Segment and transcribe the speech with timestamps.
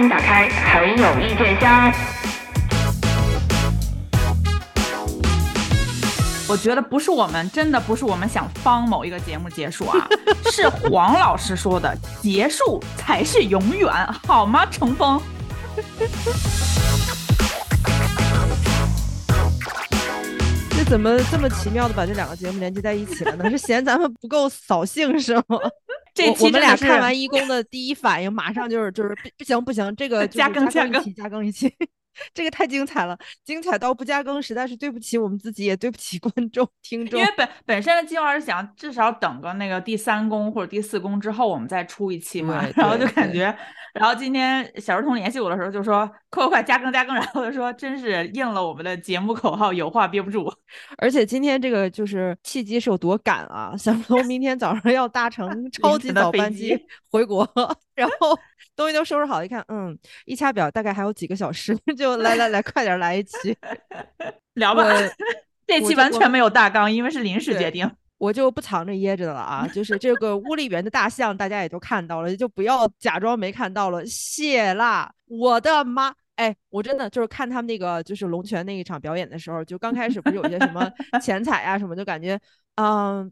[0.00, 1.92] 迎打开很有意见箱。
[6.48, 10.08] 我觉得不是我们，真的不是我们想帮某一个节目结束啊，
[10.50, 13.92] 是黄老师说的，结束才是永远，
[14.26, 14.66] 好吗？
[14.66, 15.20] 程峰。
[20.76, 23.50] 这怎么这么奇妙的把这两个节目连接在一起了呢？
[23.50, 25.58] 是嫌咱们不够扫兴是吗？
[26.12, 31.72] 这期我们俩看完一公的第一反应，马上就是就是不不行不行，这个 加更加更加一期加更一期，
[32.34, 37.32] 这个太精彩了，精彩到不加更，实在是对不起我们自己，也对不起 观众听众因为。
[37.36, 42.66] 本本身的计划是想至少等个那个第三公或者第四公之后，我们再出一期嘛。
[42.76, 43.56] 然后就感觉，
[43.94, 50.52] 然后今天小儿童联系我的时候就说快快快加更加更，然后就说真是应了我们的节目口号，有话憋不住。
[50.98, 53.74] 而且今天这个就是契机是有多赶啊！
[53.76, 57.48] 小龙明天早上要搭乘 超级早班机机回国，
[57.94, 58.38] 然后
[58.80, 63.54] 东西都收拾好，一看，嗯，一掐表大概还有几个小时， 就来来来，快点来一期。
[64.54, 64.84] 聊吧，
[65.66, 67.88] 这期完全没有大纲，因为是临时决定。
[68.16, 74.04] 我就不藏着掖着的了啊，就是这个屋里园的大象，大家也都看到了，就不要假装没看到了。
[74.06, 76.12] 谢啦，我的妈！
[76.36, 82.38] 哎，我真的就是看他们那个就是龙泉那一场表演的时候，就刚开始不是有些什么 钱彩啊什么，就感觉，
[82.76, 83.30] 嗯，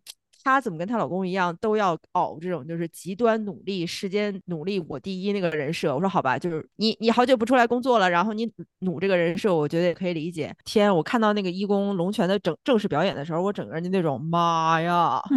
[0.49, 5.95] 她怎么跟她老公一样，都要熬这种就是极端努力、世间努力我第一那个人设。
[5.95, 10.55] 我说好吧，就是你你好久不出来工作了，然后你努这个人设，我觉得也可以理解。
[10.65, 15.21] 天，我看到那个一公龙泉的整正式表演的时候，我整个人就那种妈呀！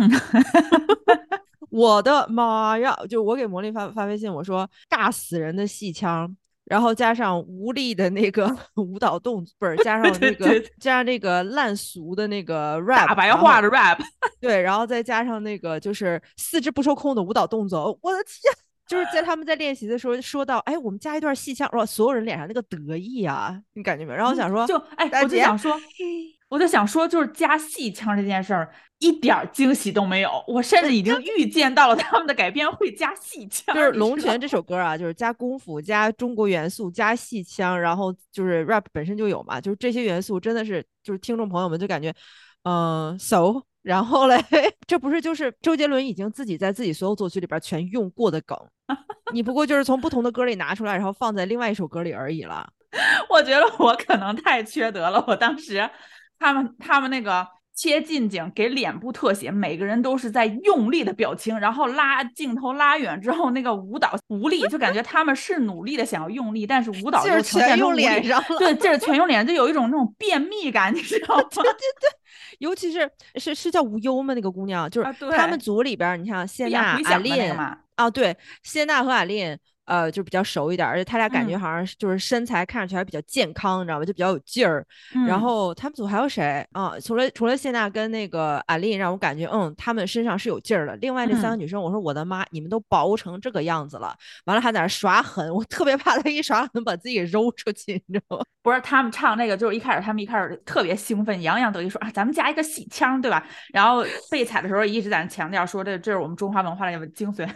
[1.70, 2.94] 我的妈呀！
[3.10, 6.36] 就我给魔力发发微信，我说尬死人的戏腔，
[6.72, 14.00] 然后加上无力的那个 舞蹈动作，不是加上那个加上那个烂俗的那个 rap，大白话的 rap，
[14.40, 18.54] 对，然后再加上那个就是四肢不受控的舞蹈动作，我的天！
[18.88, 24.18] 就是在他们在练习的时候说到，哎，我们加一段戏腔，哇，所有人脸上那个得意啊，你感觉没有？
[24.18, 25.78] 然后我想说，就哎，我就想说，
[26.52, 28.70] 我就想说，就是加戏腔这件事儿
[29.00, 42.14] 一点儿惊喜都没有，我甚至已经预见到了他们的改编会加戏 腔，就是《龙泉》这首歌啊，就是加功夫、加中国元素、加戏腔，然后就是 rap 本身就有嘛，就是这些元素真的是，就是听众朋友们就感觉，
[42.64, 44.38] 嗯、so，然后嘞，
[44.86, 48.58] 这不是就是周杰伦已经自己在自己所有作曲里边全用过的梗，
[49.32, 52.70] 你不过就是从不同的歌里拿出来，然后放在另外一首歌里而已了。
[53.30, 55.24] 我觉得我可能太缺德了。
[55.26, 55.90] 我当时
[56.42, 71.44] 他们他们那个切近景给脸部特写，每个人都是在用力的表情，然后拉镜头拉远之后，那个舞蹈无力，就感觉他们是努力的想要用力，但是舞蹈就是全用脸上了对，劲儿全用脸，就有一种那种便秘感，你知道吗？
[71.54, 72.10] 对对对
[72.60, 74.34] 尤其是是是叫无忧吗？
[74.34, 77.54] 那个姑娘，就是啊他们组里边儿，你像谢娜、阿琳
[77.96, 84.06] 啊，对，谢娜和阿琳，呃，就比较熟一点儿，而且他俩感觉嗯好像是就是身材看上去还比较健康，你知道吧？
[84.06, 84.86] 就比较有劲儿。
[85.28, 86.94] 然嗯后他们组还有谁啊？
[87.04, 90.96] 除了除了谢娜跟那个阿琳，让我感觉嗯，他们身上是有劲儿的。
[90.98, 94.16] 另外那三个嗯女生，我说我的妈，你们都薄成这个样子了，
[94.46, 98.46] 完了还在那耍狠，我特别怕他一耍狠把自己给揉出去，你知道吗？
[98.62, 103.44] 不是他们唱那个，就是一开始他们一开始特别兴奋，洋洋得意说啊，咱们加一个戏腔，对吧？
[103.74, 107.48] 然后被踩的时候一直在那强调说这这是我们中华文化的精髓。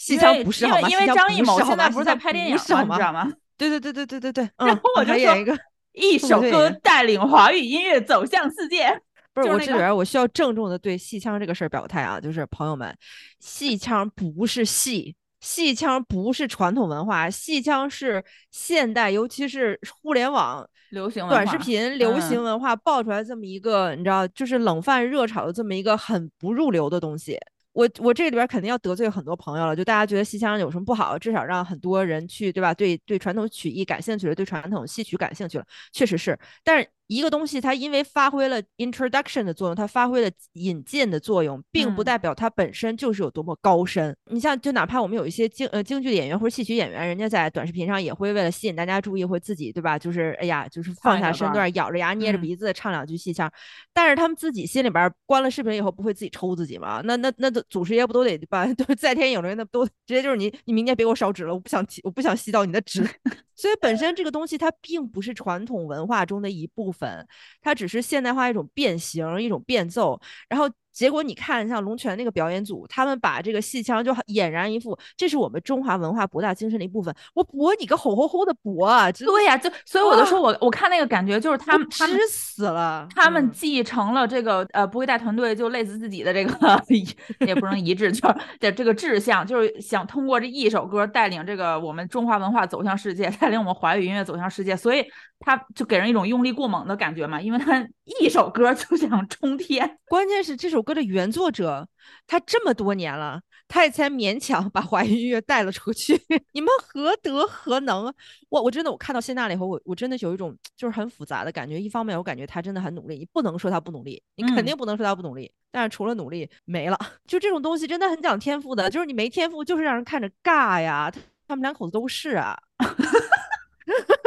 [0.00, 0.88] 戏腔不是好吗？
[0.88, 2.82] 因为因为张艺谋现在不是在拍电影吗？
[2.82, 3.30] 你知道吗？
[3.58, 5.54] 对对对对对对对，然后我就说一个。
[5.92, 8.88] 一首歌带领华语音乐走向世界。
[9.34, 12.96] 不是那个我这里边，我需要郑重的对戏腔这个事儿表态啊，就是朋友们，
[13.40, 27.36] 戏腔不是戏，戏腔不是传统文化，戏腔是现代，尤其是互联网流行短视频流行嗯文化爆出来这么一个，你知道，就是冷饭热炒的这么一个很不入流的东西。
[27.72, 31.18] 我我这里边肯定要得罪很多朋友了，就大家觉得西腔有什么不好？
[31.18, 32.74] 至少让很多人去，对吧？
[32.74, 36.38] 对对传统曲艺感兴趣了，对传统戏曲感兴趣了，确实是。
[36.64, 44.16] 但是一个东西它因为发挥了 introduction 的作用，它发挥了引荐的作用，并不嗯代表它本身就是有多么高深。
[44.30, 49.98] 你像，就哪怕我们有一些京呃京剧演员或者戏曲演员，人家在短视频上也会为了吸引大家注意，会自己对吧？
[49.98, 53.52] 就是哎呀，就是放下身段，咬着牙捏着嗯鼻子唱两句戏腔。
[53.92, 57.00] 但是他们自己心里边儿关了视频以后，不会自己抽自己吗？
[57.04, 58.64] 那那那都祖师爷不都得把？
[58.74, 63.04] 都是在天有灵，那都直接就是你，你明天别给我烧纸了，我不想提，我不想吸到你的纸。
[63.56, 67.26] 所以本身这个东西它并不是传统文化中的一部分，粉
[67.62, 70.20] 它只是现代化一种变形、一种变奏。
[70.48, 77.14] 然后结果你看，像龙泉那个表演组，他们把这个戏腔就俨然一副，这是我们中华文化博大精深的一部分。
[77.34, 79.10] 我博你个吼吼吼的博啊！
[79.12, 86.82] 对呀，就所以我就说我我看那个感觉就是他们他们死了，他们继承了这个呃不会带团队就累死自己的这个
[87.46, 95.04] 也不能一致，就是 的这个志向，就是想通过这一首歌带领这个我们中华文化走向世界， 带领我们华语音乐走向世界，所以
[95.38, 97.86] 他就给人一种用力过猛的感觉嘛，因为他
[98.20, 101.88] 一首歌就想冲天，关键是这首歌的原作者
[102.26, 106.20] 他这么多年了，他也才勉强把华语音乐带了出去，
[106.52, 108.12] 你们何德何能？
[108.48, 115.50] 我我真的我看到谢娜了以后，我我真的有一种就是很复杂的感觉，一方面我感觉他真的很努力，你不能说他不努力，你肯定不能说他不努力。
[115.72, 116.98] 但是除了努力没了，
[117.28, 121.12] 就这种东西真的很讲天赋的，就是你没天赋就是让人看着尬呀。
[121.46, 122.56] 他们两口子都是啊，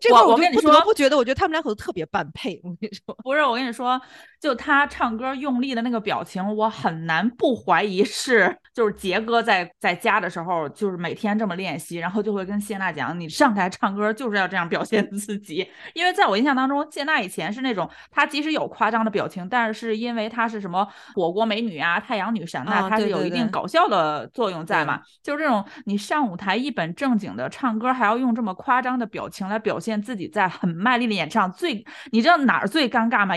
[0.00, 2.58] 这我我跟你说，不觉得，我觉得他们两口子特别般配。
[2.64, 4.00] 我跟你说，不是，我跟你说。
[4.40, 15.68] 就他唱歌用力的那个表情，我很难不怀疑是就是杰哥在在家的时候，就是每天这么练习，然后就会跟谢娜讲，你上台唱歌就是要这样表现自己。
[15.92, 25.02] 因为在我印象当中，谢娜以前是那种，她即使有夸张的表情，但是因为她是什么火锅美女啊、太阳女神呐，她是有一定搞笑的作用在嘛。
[25.22, 31.82] 就是这种你上舞台一本正经的唱歌，还要用这么夸张的表情来表现自己在很卖力的演唱，最
[32.12, 33.34] 你知道哪儿最尴尬吗？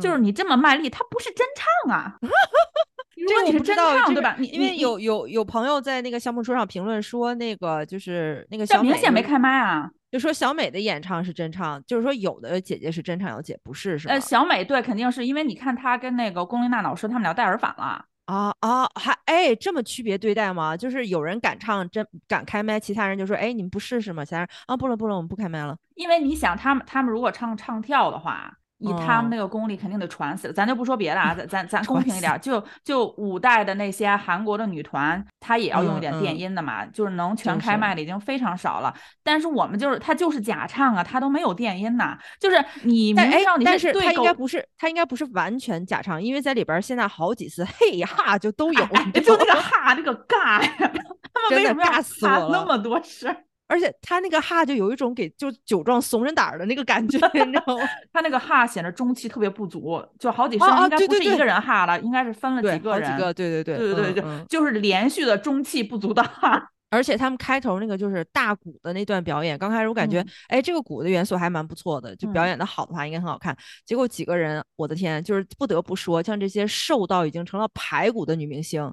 [0.00, 2.18] 就是你这么卖力，他不是真唱啊！
[3.16, 4.34] 如果你是真唱，对吧？
[4.36, 14.14] 你因为有有有朋友在那个项目书上评论说，那个就是那个小明显没开麦啊，就说小美的演唱是真唱，就是说有的姐姐是真唱，有姐不是，是吧？
[14.14, 20.76] 呃，小美对，肯定是因为你看她跟那个龚琳娜老师他们俩戴耳返了啊啊，还哎这么区别对待吗？
[20.76, 24.24] 就是有人敢唱真敢开麦，其他人就说哎你们不试试吗？
[24.24, 25.76] 其他人啊不了不了，我们不开麦了。
[25.94, 28.58] 因为你想他们他们如果唱唱跳的话。
[28.78, 30.52] 以他们那个功力，肯定得传死了。
[30.52, 38.94] 咱就不说别的啊，咱咱咱公平一点，就就五代的那些韩国的女团，她也要用一点电音的嘛，就是能全开麦的已经非常少了。
[39.22, 42.18] 但是我们就是她就是假唱啊，她都没有电音呐。
[42.38, 48.86] 就是你明知道你是，她应该不是，她应该不是完全假唱，因为在里边现在好几次嘿哈就都有，
[49.22, 50.92] 就那个 哈那个尬呀，
[51.32, 53.34] 他们为什么要哈那么多事？
[53.68, 57.88] 而且他那个哈就有一种给就酒壮怂人胆的那个感觉，你知道吗？
[58.12, 66.70] 他那个哈显得中气特别不足，就好几声应该不是一个人哈了，应该是分了几个人，对对对对对对对，就是连续的中气不足的哈。
[66.88, 73.56] 而且他们开头那个就是大鼓的那段表演，刚开始我感觉，哎，这个鼓的元素还蛮不错的，就表演的好的话应该很好看。
[73.84, 78.90] 结果几个人，我的天，就是不得不说，像这些瘦到已经成了排骨的女明星，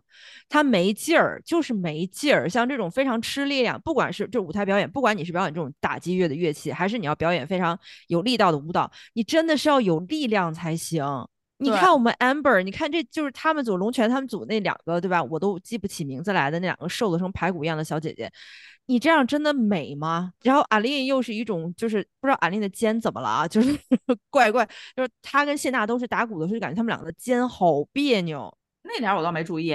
[0.50, 2.50] 她没劲儿，就是没劲儿。
[2.50, 11.06] 像这种非常吃力量，不管是就舞台表演，不管你是表演这种打击乐的乐器，还是你要表演非常有力道的舞蹈，你真的是要有力量才行。
[11.64, 15.24] 你看我们 Amber，你看这就是他们组龙泉他们组那两个对吧？
[15.24, 18.32] 我都记不起名字来的那两个瘦的成排骨一样的小姐姐，
[18.86, 20.34] 你这样真的美吗？
[20.44, 23.78] 然后阿丽又是一种就是不知道阿丽的肩怎么了啊，就是
[24.30, 28.56] 怪怪，就是她跟谢娜都是打鼓的时候，就感觉他们两个的肩好别扭。
[28.84, 29.74] 那点我倒没注意，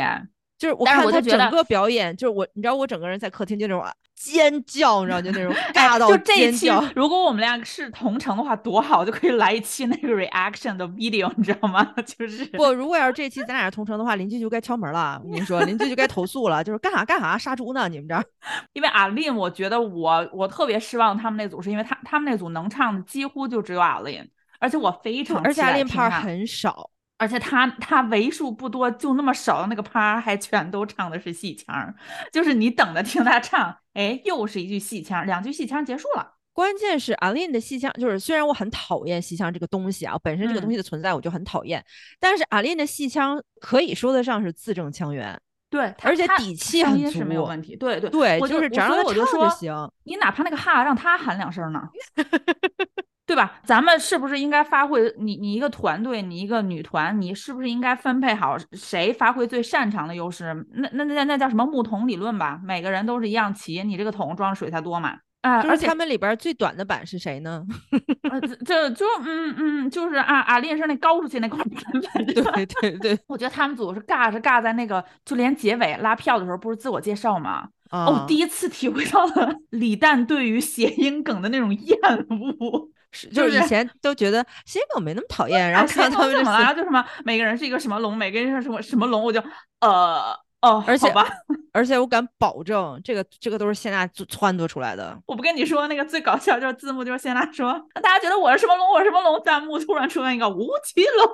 [0.59, 3.85] 就是我看他整个表演，就是我你知道我整个人在客厅就那种。
[4.19, 6.85] 尖叫，你知道就那种尬到尖叫。
[6.95, 11.85] 如果我们俩是同城的话，多好，就可以来一期那个 reaction 的 video，你知道吗？
[12.05, 15.21] 就是不，如果要是这期咱俩是同城的话，邻居就该敲门了。
[15.25, 17.89] 我跟你说，邻居就该投诉了，就是干啥干啥杀猪呢？
[17.89, 18.25] 你们这儿？
[18.75, 24.29] 因为阿令，我觉得我我特别失望他们那组，是因为他他们那组能唱的几乎就只有阿令，
[24.59, 26.91] 而且我非常而且阿令拍很少。
[27.19, 31.95] 而且他他为数不多就那么少的那个趴，还全都唱的是戏腔，
[32.33, 36.37] 就是你等着听他唱，哎，又是一句戏腔，两句戏腔结束了。
[36.53, 41.85] 关键是阿琳的戏腔，就是虽然我很讨厌戏腔这个东西啊，本身这个东西的存在我就很讨厌，
[42.19, 47.77] 但是阿琳的戏腔可以说得上是字正腔圆，对，而且底气很足，是没有问题。
[47.77, 49.91] 对对对，我就是只要他唱就行。
[50.03, 51.89] 你哪怕那个哈让他喊两声呢？
[53.29, 53.61] 对吧？
[53.63, 60.67] 咱们是不是应该发挥你你一个团队，你一个女团，你是不是应该分配好谁发挥最擅长的优势？
[60.73, 62.59] 那那那那叫什么木桶理论吧？
[62.65, 65.19] 每个人都是一样齐，你这个桶装水才多嘛。
[65.43, 67.63] 啊，而且他们里边最短的板是谁呢？
[68.65, 72.01] 这就嗯嗯，就是啊啊，练声那高出去那块板。
[72.35, 77.69] 对对对，我觉得他们组是尬是尬在那个，就连结尾拉票的时候不是自我介绍吗？
[77.91, 81.99] 哦，第一次体会到了李诞对于谐音梗的那种厌
[82.31, 82.89] 恶。
[83.13, 89.43] 是，就是以前都觉得谐音梗没那么讨厌，然后看他们就然后就什么每个人是一个什么龙，每个人是什么什么龙，我就
[89.81, 91.27] 呃哦，而且吧，
[91.73, 95.17] 而且我敢保证，这个这个都是谢娜撺掇出来的。
[95.27, 101.29] 我不跟你说，那个最搞笑就是字幕就是谢娜说，大家觉得我是什么龙，我是什么龙，弹幕突然出现一个吴奇隆。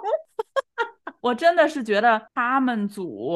[1.20, 3.28] 我真的是觉得他们组、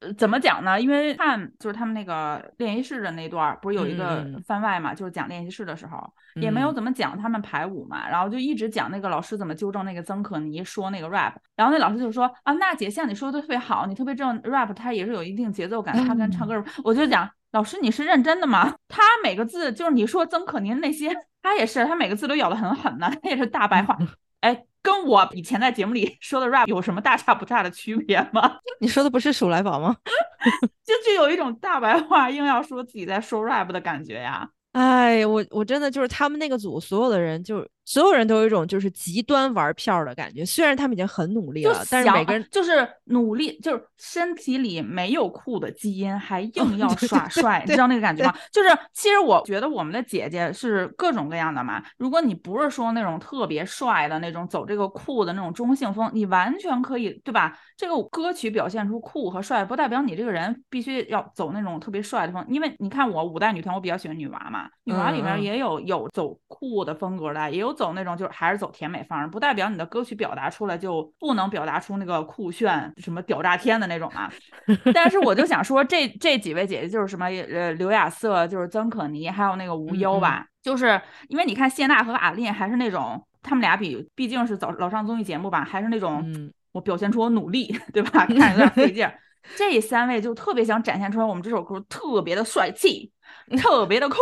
[0.00, 0.80] 呃怎么讲呢？
[0.80, 5.98] 因为看就是他们那个练习室的那段儿，不是有一个番外嘛，就是讲练习室的时候，
[6.40, 18.74] 也没有嗯怎么讲他们排舞嘛，然后就一直讲那个老师怎么纠正那个曾可妮说那个 rap，然后那老师就说啊，娜姐像你说的特别好，你特别知道 rap 它也是有一定节奏感，它跟唱歌，我就讲老师你是认真的吗？
[18.88, 23.96] 他每个字就是你说曾可妮那些，他也是，他每个字都咬得很狠呢，他也是大白话，
[24.40, 24.64] 哎。
[24.84, 28.58] 跟我以前在节目里 说的 rap 有什么大差不差的区别吗？
[28.78, 29.96] 你说的不是鼠来宝吗？
[30.84, 34.46] 就就有一种大白话硬要说自己在说 rap 的感觉呀。
[34.72, 40.44] 哎，我我真的就是他们那个组所有的人，就是所有人都有一种就是极端玩票儿的感觉。
[40.44, 48.34] 虽然他们已经很努力了，但是每个人就是努力，就是身体里没有酷的基因，还 硬要耍帅，你知道那个感觉吗？
[48.52, 51.82] 就是其实我觉得我们的姐姐是各种各样的嘛。
[51.96, 57.58] 如果你不是说那种特别帅的那种，走这个酷的那种中性风，你完全可以，对吧？
[57.76, 62.44] 这个歌曲表现出酷和帅，不代表你这个人必须要走那种特别帅的风。
[62.48, 74.30] 因为你看我五代女团，我比较喜欢女娃嘛，女娃里面也有有走酷的风格的，也有走那种就是还是走甜美范儿，不代表你的歌曲表达出来就不能表达出那个酷炫什么屌炸天的那种嘛。
[74.94, 88.26] 但是我就想说，这这几位姐姐就是什么呃刘雅瑟，就是曾可妮，还有那个无忧吧，就是因为你看谢娜和阿令还是那种他们俩比毕竟是早老上综艺节目吧，还是那种、嗯我表现出我努力，对吧？
[88.26, 89.16] 看着有点费劲儿。
[89.56, 93.12] 这三位就特别想展现出来我们这首歌特别的帅气，
[93.58, 94.16] 特别的酷，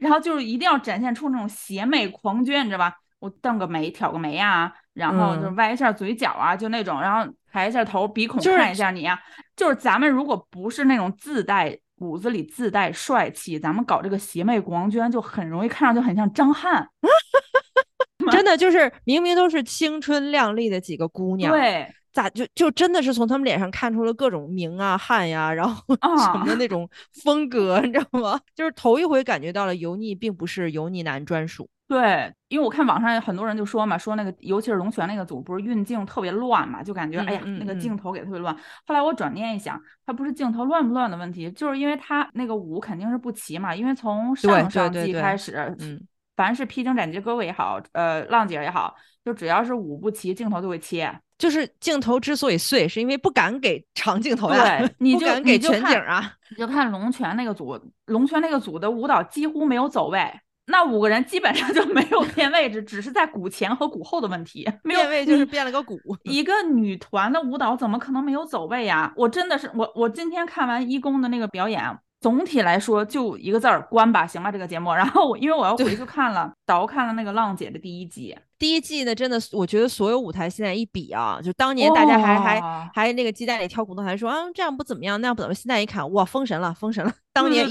[0.00, 2.94] 然后就是一定要展现出那种邪魅狂狷，你知道吧？
[3.18, 9.18] 我瞪个眉，挑个眉啊，然后就嗯歪一下嘴角啊，就那种，然后抬一下头，鼻孔就是看一下你啊。
[9.54, 16.88] 就是咱们如果不是那种自带骨子里自带帅气，咱们搞这个邪魅狂狷，就很容易看上去很像张翰。
[18.30, 26.88] 真的就是明明都是青春靓丽的几个姑娘，对，咋就就真的是从他们脸上看出了各种明啊汉呀，然后什么的啊那种
[27.22, 28.40] 风格，你知道吗？
[28.54, 31.68] 就是头一回感觉到了油腻并不是油腻男专属。
[31.86, 38.56] 对，因为我看网上有很多人就说嘛，说那个尤其是龙泉那个组不是运镜特别乱嘛，就感觉、哎呀那个镜头给特别乱。
[38.86, 46.00] 后来我转念一想，它不是镜头乱不乱的问题，就是因为它那个舞肯定是不齐嘛，因为从上上季开始，嗯，
[46.40, 51.14] 凡是披荆斩棘的哥哥也好，呃浪姐也好，就只要是舞不齐，镜头就会切。
[51.36, 56.32] 就是镜头之所以碎，是因为不敢给长镜头呀，对 你不就敢给全景啊。
[56.48, 60.32] 你就看龙泉那个组，龙泉那个组的舞蹈几乎没有走位。
[60.66, 65.98] 那五个人基本上就没有变位置，只是在鼓前和鼓后的问题，没有变位就是变了个鼓。
[66.22, 69.12] 一个女团的舞蹈怎么可能没有走位呀？
[69.16, 71.82] 我真的是我我今天看完一公的那个表演，
[72.20, 74.92] 总体来说就一个字儿关吧，行吧这个节目。
[74.92, 85.54] 然后我因为我要回去看了，倒看了那个浪姐的第一季，第一季呢，真的，我觉得所有舞台现在一比啊，就当年大家还、还还那个鸡蛋里挑骨头，还说啊这样不怎么样，那样不怎么样。
[85.54, 87.10] 现在一看，哇，封神了，封神了！
[87.32, 87.66] 当年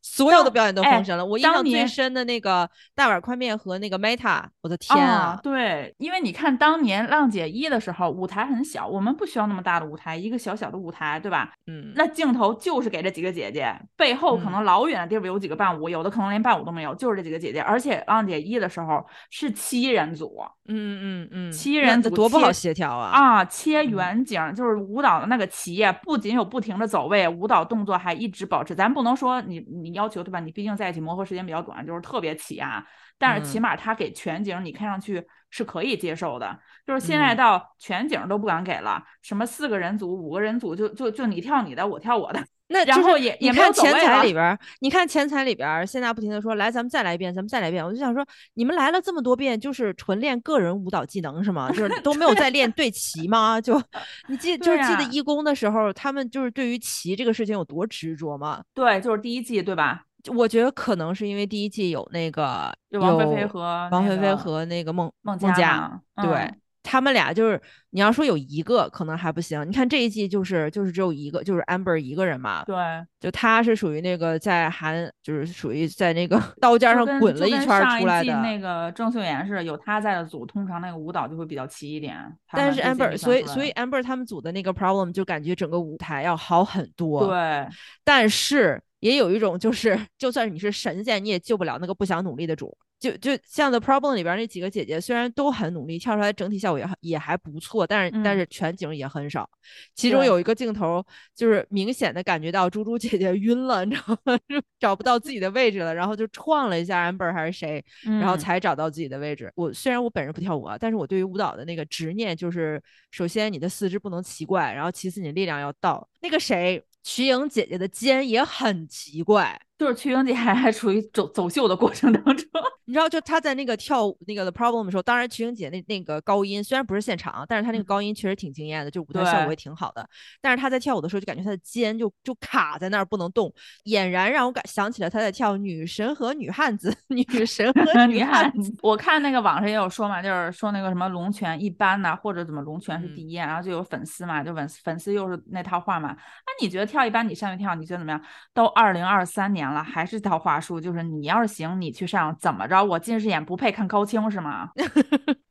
[0.00, 1.26] 所有的表演都哎封神了。
[1.26, 5.38] 我印象最深的那个大碗宽面和那个 Meta，我的天啊！
[5.42, 11.52] 对，因为你看当年浪姐一的时候，舞台很小，我们不需要那么大的舞台，一个小小的舞台，对吧？
[11.66, 17.60] 嗯，那镜头就是给这几个姐姐，背后可嗯能老远的地方有几个伴舞，有的可能连伴舞都没有，就是这几个姐姐。
[17.60, 20.29] 而且浪姐一的时候是七人组
[20.66, 23.10] 嗯嗯嗯，七人组多不好协调啊！
[23.10, 28.74] 啊，切嗯远景，就是舞蹈的那个齐呀，不仅有不停的走位，舞蹈动作还一直保持。
[28.74, 30.40] 咱不能说你你要求对吧？
[30.40, 32.84] 你毕竟在一起磨合时间比较短，就是特别齐啊。
[33.18, 36.58] 但是起嗯码他给全景，你看上去是可以接受的。
[36.86, 42.42] 就是现在嗯到全景都不敢给了，什么四个人组、五个人组，就就就你跳你的，我跳我的。
[42.70, 47.84] 然那就是后也也没有你看前走位了彩里边儿，你看钱财里边儿，现在不停的说来，咱们再来一遍，咱们再来一遍。
[47.84, 48.24] 我就想说，
[48.54, 51.68] 你们来了这么多遍，就是纯练个人舞蹈技能是吗？
[51.72, 53.60] 就是 都没有在练对齐吗？
[53.60, 53.80] 就
[54.28, 58.62] 你记就是记得一公的时候，他们就是对于齐这个事情有多执着吗？
[58.72, 60.04] 对，就是第一季对吧？
[60.34, 66.54] 我觉得可能是因为第一季有那个就王菲菲和王菲菲和那个孟孟佳佳嘛对。
[66.82, 67.60] 嗯他们俩就是，
[67.90, 72.74] 你要说有一个可能还不行，你看这一季就是就是只有一个，就是 Amber 一个人嘛，对，
[73.20, 77.66] 就他是属于那个在韩，就是属于在那个刀尖上滚了一圈
[78.00, 78.32] 出来的。
[78.40, 82.16] 那个郑秀妍是有他在的组，通常那个舞蹈就会比较齐一点。
[82.50, 87.68] 但是 Amber，所以所以 Amber 他们组的那个 problem 就感觉整个舞台要好很多。，对
[88.02, 92.76] 但是也有一种就是，就算是你是神仙，你也救不了那个不想努力的主。
[93.00, 99.48] 就就像 The Problem 里边那几个姐姐，虽然都很努力，跳出来整体效果也也还不错，但是、但嗯是全景也很少。
[99.94, 101.02] 其中有一个镜头，
[101.34, 104.36] 就是明显的感觉到猪猪姐姐晕了，你知道吗？
[104.46, 109.50] 就 找不到自己的位置了，然后就撞了一下 Amber 还是谁，然后嗯才找到自己的位置。
[109.54, 112.78] 我虽然我本人不跳舞啊，但是我对于舞蹈的那个执念就是，
[113.10, 116.06] 首先你的四肢不能奇怪，然后其次你力量要到。
[116.20, 119.60] 那个谁，瞿颖姐姐的肩也很奇怪。
[119.80, 122.46] 就是瞿颖姐还还处于走走秀的过程当中，
[122.84, 130.06] 你知道，就她在那个跳舞那个 The Problem 的时候，当然瞿颖姐那那个高音虽然不是现场，但是她那个高音确实挺惊艳的，就舞台效果也挺好的。
[130.42, 133.50] 但是她在跳舞的时候，就感觉她的肩就就卡在那儿不能动，
[133.86, 138.74] 俨然让我感想起了她在跳《女神和女汉子》， 女神和 女汉汉子。
[138.82, 146.10] 我看那个网上也有说嘛，就是说那个什么龙泉一般呐、或者怎么龙泉是嗯第一，然后就有粉丝嘛，就粉粉丝又是那套话嘛。
[146.10, 148.20] 那你觉得跳一般，你上去跳，你觉得怎么样？
[148.52, 152.82] 都二零二三年了，还是这套话术，就是你要是行，你去上，怎么着？
[152.84, 154.70] 我近视眼不配看高清是吗？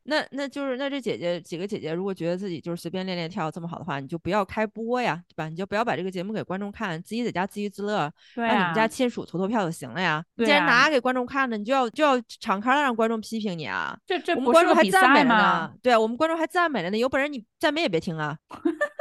[0.09, 5.47] 那那就是那这姐姐几个姐姐，如果觉得自己就是随便练练跳这么好的话，你就不要开播呀，对吧？
[5.47, 10.23] 你就不要把这个节目给观众看，自己在家自娱自乐，对让你们家啊，亲属投投票就行了呀。
[10.35, 13.95] 对啊既然拿给观众看的，你就要就要敞开了让观众批评你啊。
[14.07, 16.97] 这这我们不是个比观众还赞美赛吗了呢？，对啊，我们观众还赞美了呢。
[16.97, 18.35] 有本事你赞美也别听啊，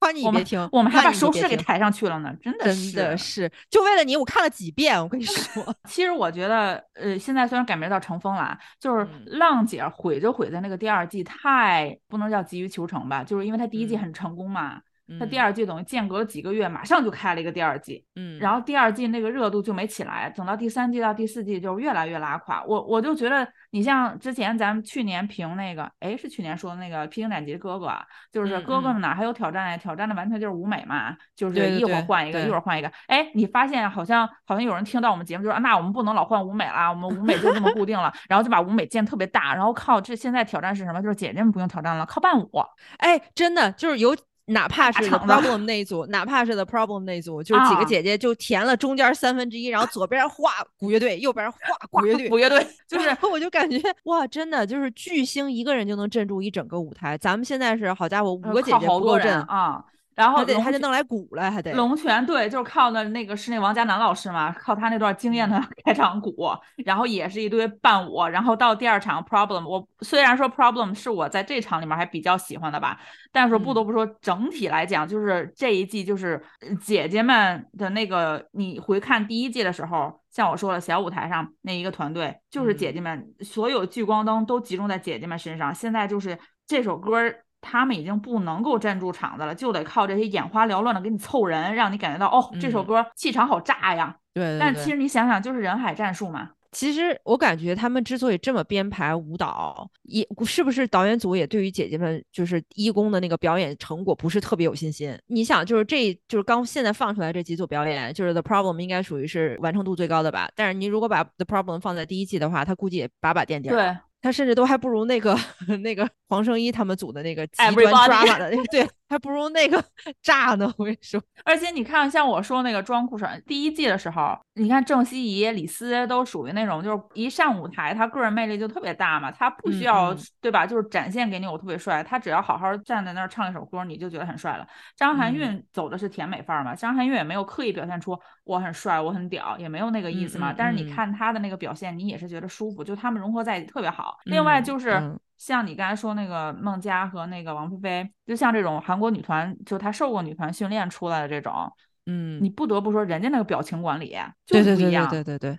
[0.00, 3.42] 夸你别听，我们还把收视给抬上去了呢，真的真的是。
[3.42, 5.00] 是，就为了你，我看了几遍。
[5.00, 14.80] 我跟你说， 其实我觉得，呃，现在虽然改名叫乘风了啊，就是嗯浪姐毁就毁在那个第二季太不能叫急于求成吧，就是因为她第一季嗯很成功嘛，
[15.18, 22.62] 她第嗯二季等于间隔了几个月，马上就开了一个第二季，嗯，然后第二季那个热度就没起来，等到第三季到第四季就越来越拉垮。
[22.64, 29.76] 我我就觉得，你像之前咱们去年评那个，哎，是去年说的那个披荆斩棘的哥哥啊，就是嗯哥哥嗯们哪还有挑战呀？
[29.76, 32.90] 挑战的完全就是舞美嘛，就是一会儿换一个，一对会儿换一个。
[33.06, 41.02] 哎，你发现好像好像有人听到我们节目就说，那我们不能老换舞美啦，我们舞美就这么固定了， 然后就把舞美建特别大，然后靠这现在挑战是什么？
[41.02, 42.50] 就是姐姐们不用挑战了，靠伴舞。
[42.98, 44.14] 哎，真的就是有，
[44.50, 51.58] 哪怕是 Problem 那一组，哪怕是 The Problem 那一组，就是几个啊姐姐就填了中间三分之一，然后左边画鼓乐队，右边画
[51.90, 57.16] 鼓乐队，古乐队就是我就感觉哇，真的就是巨星一个人就能镇住一整个舞台。
[57.16, 59.84] 咱们现在是好家伙，五呃个姐姐不够镇，啊。
[60.20, 61.72] 然后还得还得弄来鼓了，还得。
[61.72, 66.50] 龙泉对，就是靠的那个是那王嘉男老师嘛，靠他那段惊艳的 开场鼓，
[66.84, 73.00] 然后也是一堆伴舞，然后到第二场 Problem，我虽然说 Problem 是我在这场里面还比较喜欢的吧，
[73.32, 87.44] 但是不得不说整体来讲，就是这一季就是呃姐姐们的那个，你回看第一季的时候，像我说了，小舞台上那一个团队就是姐姐们，所有聚光灯都集中在姐姐们身上，现在就是这首歌儿。
[87.60, 94.16] 他们已经不能够站住场子了，就得靠这些眼花缭乱的给你凑人，让你感觉到哦，这首嗯歌气场好炸呀。
[94.32, 96.50] 对对对但其实你想想，就是人海战术嘛。
[96.72, 105.18] 其实我感觉他们之所以这么编排舞蹈，也是不是导演组也对于姐姐们就是一公的那个表演成果不是特别有信心？
[105.26, 110.48] 你想，就是这就是刚现在放出来这几组表演，就是 The Problem 应该属于是完成度最高的吧？
[110.54, 113.72] 但是你如果把 The Problem 放在第一季的话，他估计也把把垫底儿。
[113.72, 115.36] 对，他甚至都还不如那个
[115.82, 119.84] 那个黄圣依他们组的那个极端 Everybody drama 的， 对，还不如那个
[120.22, 120.72] 炸呢。
[120.78, 130.64] 我跟你说，而且你看，像我说那个装酷帅，第一季的时候，你看郑希怡、李斯都属于那种，就是一上舞台，他个人魅力就特别大嘛，他不需嗯要、嗯对吧？
[130.64, 134.66] 就是展现给你我特别帅，他只要好好站在那儿唱一首歌，你就觉得很帅了。
[134.96, 140.54] 张含嗯韵走的是甜美范儿嘛，张含韵也没有刻意表现出我很帅，我很屌，也没有那个意思嘛。
[140.56, 144.18] 但是你嗯看他的那个表现，你也是觉得舒服，就他们融合在一起特别好。
[144.24, 145.18] 另外嗯就是。
[145.40, 151.72] 嗯像你刚才说那个孟佳和那个王菲菲，就像这种韩国女团，就她受过女团训练出来的这种，
[152.04, 154.14] 嗯，你不得不说人家那个表情管理
[154.46, 155.08] 对对对对就是不一样。
[155.08, 155.58] 对对对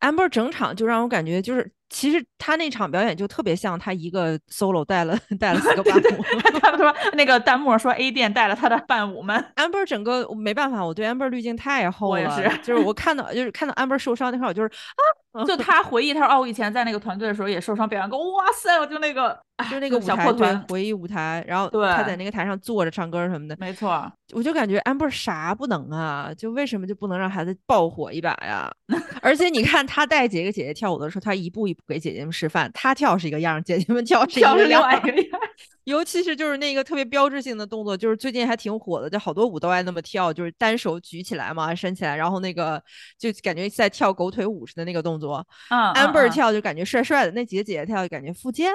[0.00, 6.22] ，amber 整场就让我感觉就是，其实他那场表演就特别像他一个 solo 带了带了四个伴舞。
[6.60, 14.70] 他们说那个弹幕说 A 店带了他的伴舞们，amber 整个没办法，我对 amber 滤镜太厚了，我也是就是我看到就是看到 amber 受伤那块儿，我就是
[15.32, 19.38] 啊就他回忆他说哦，我以前在那个团队的时候也受伤表演过，哇塞，我就那个
[19.70, 28.70] 就那个舞小台对破团，回忆舞台，然后对他在那个台上坐着唱歌什么的，没错，我就感觉 amber 啥不能啊，就为什么就不能让孩子爆火一把呀？
[29.22, 34.82] 而且你看他带几个姐姐跳舞的时候，他一步一步给姐姐们示范，他跳是一个样，姐姐们跳是一个样。
[35.84, 42.82] 尤其是就是那个特别标志性的动作，就是最近还挺火的，就好多舞都爱那么跳，就是单手举起来嘛，伸起来，然后那个
[43.18, 45.42] 就感觉在跳狗腿舞似的那个动作。
[45.70, 48.68] 嗯 amber 跳就感觉帅帅的，那几个姐姐跳就感觉附件。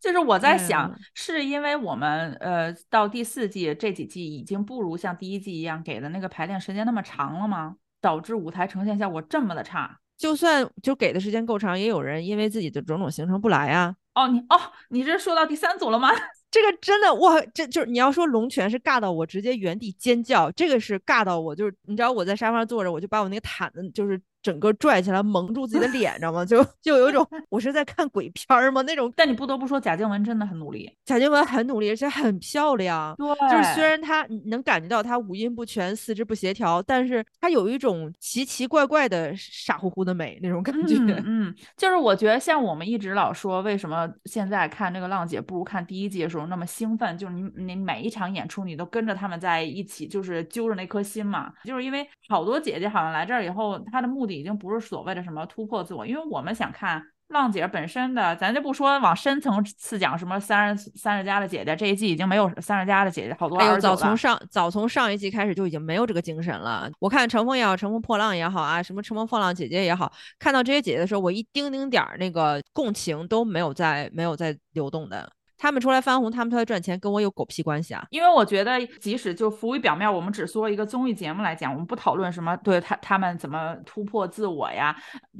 [0.00, 7.76] 就是我在想嗯，是因为我们呃到第四季这几季已经不如像第一季一样给的那个排练时间那么长了吗？
[8.00, 9.98] 导致舞台呈现效果这么的差？
[10.16, 13.94] 就算就给的时间够长，也有人因为自己的种种行程不来啊。
[14.14, 16.10] 哦，你哦，你这说到第三组了吗？
[16.50, 24.20] 这个真的哇，这就是你要说龙泉是尬到我直接原地尖叫，这个是尬到我就是你知道我在沙发上坐着，我就把我那个毯子就是。
[24.42, 26.44] 整个拽起来蒙住自己的脸，知道吗？
[26.44, 29.12] 就就有一种 我是在看鬼片儿吗那种。
[29.16, 30.90] 但你不得不说，贾静雯真的很努力。
[31.04, 33.14] 贾静雯很努力，而且很漂亮。
[33.16, 40.96] 对，就是虽然她能感觉到她五音不全、四肢不协调，但是她有一种奇奇怪怪的傻乎乎的美那种感觉。
[41.26, 47.16] 嗯，就是我觉得像我们一直老说，为什么现在看这个浪姐不如看第一季的时候那么兴奋？
[47.18, 51.52] 就是你你每一场演出你都跟着他们在一起，就是揪着那颗心嘛。
[51.64, 55.22] 就是因为好多姐姐好像来这儿以后，她的目的已经不是所谓的。
[55.26, 56.06] 什么突破自我？
[56.06, 63.56] 因为我们想看浪姐本身的，咱就不说往深层次讲，什么三十三十加的姐姐，这一季已经没有三十加的姐姐，好多。
[63.58, 66.88] 哎呦，早从上早从上一季开始就已经没有这个精神了。
[67.00, 75.28] 我看乘风也好，乘风破浪也好啊，什么乘风破浪姐姐也好，看到这些姐姐的时候，我一丁丁点儿那个共情都没有在没有在流动的。
[75.58, 78.06] 他们出来翻红，他们出来赚钱，跟我有狗屁关系啊！
[78.10, 84.94] 因为我觉得，即使就浮于表面，我们只说一个综艺节目来讲，我们不讨论什么对他他们怎么突破自我呀。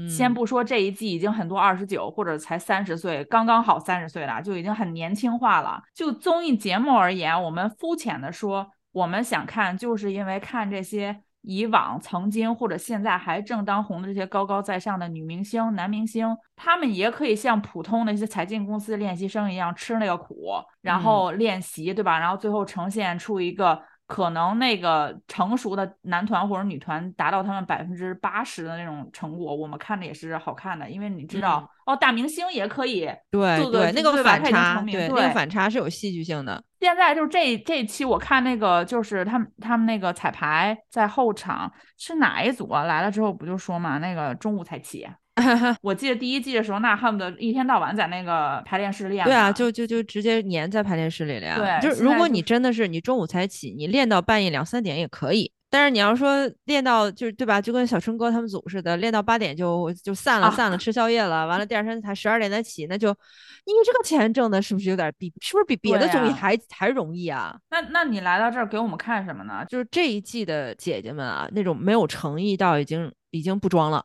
[0.08, 5.82] 先不说这一季已经很多二十九或者才三十岁，刚刚好三十岁了，就已经很年轻化了。
[5.94, 11.22] 就综艺节目而言，我们肤浅的说，我们想看，就是因为看这些。
[11.46, 22.18] 以往曾经或者现在还正当红的这些高高在上的女明星、男明星，他们也可以像普通的一些财经公司的练习生一样吃那个苦，然后练习，对吧？
[22.18, 23.80] 然后最后呈现出一个。
[24.06, 36.62] 可能那个成熟的男团或者女团达到他们百分之八十的那种成果，我们看着也是好看的，因为你知道哦，大明星也可以对对那个反差，对那个反差是有戏剧性的。
[36.80, 42.84] 现在就是这这期我看那个就是他们他们那个彩排在后场是哪一组啊？
[42.84, 45.08] 来了之后不就说嘛，那个中午才起。
[45.82, 49.24] 我记得第一季的时候，那恨不得一天到晚在那个排练室练。
[49.24, 51.56] 对啊，就就就直接粘在排练室里了呀。
[51.56, 55.52] 对，就是如果你真的是你中午才起，你练到半夜两三点也可以。
[55.68, 67.54] 但是你要说练到就是对吧，就跟小春哥他们组似的，练到八点就就散了散了，吃宵夜了，完了第二天才十二点才起，那就你这个钱挣的是不是有点比是不是比别的综艺还还容易啊？
[67.68, 69.64] 那那你来到这儿给我们看什么呢？
[69.68, 74.02] 就是这一季的姐姐们啊，那种没有诚意到已经已经不装了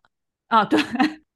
[0.48, 0.82] 啊，对。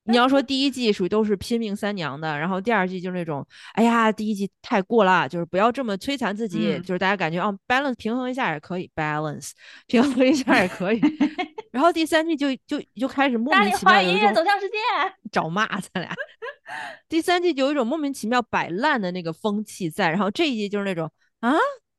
[0.06, 9.52] 你要说第一季属于都是拼命三娘的，然后第二季就是那种，哎呀，第一季太过了，就是不要这么摧残自己，就是大家感觉哦，balance 平衡一下也可以，balance
[9.88, 11.02] 平衡一下也可以。
[11.72, 14.76] 然后第三季就就就开始莫名其妙有一种走向世界
[15.32, 16.14] 找骂咱俩。
[17.10, 21.54] 第三季就有一种莫名其妙摆烂的那个风气在，然后这一季就是那种啊。